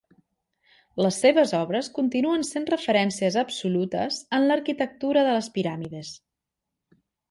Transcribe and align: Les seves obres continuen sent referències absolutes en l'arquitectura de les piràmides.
Les 1.05 1.19
seves 1.25 1.53
obres 1.57 1.91
continuen 1.99 2.47
sent 2.49 2.67
referències 2.73 3.39
absolutes 3.45 4.21
en 4.41 4.49
l'arquitectura 4.51 5.31
de 5.31 5.41
les 5.41 5.55
piràmides. 5.61 6.21